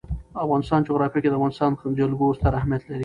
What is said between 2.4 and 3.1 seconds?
اهمیت لري.